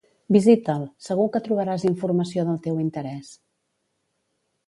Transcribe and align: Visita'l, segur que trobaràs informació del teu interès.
Visita'l, 0.35 0.85
segur 1.07 1.25
que 1.35 1.41
trobaràs 1.47 1.85
informació 1.89 2.45
del 2.49 2.59
teu 2.65 2.79
interès. 2.87 3.29